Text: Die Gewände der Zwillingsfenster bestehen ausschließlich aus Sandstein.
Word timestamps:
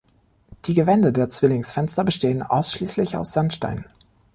Die 0.65 0.73
Gewände 0.73 1.11
der 1.13 1.29
Zwillingsfenster 1.29 2.03
bestehen 2.03 2.41
ausschließlich 2.41 3.17
aus 3.17 3.33
Sandstein. 3.33 3.85